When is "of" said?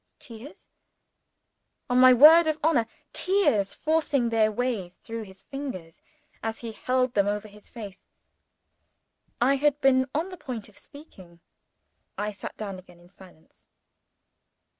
2.47-2.57, 10.67-10.75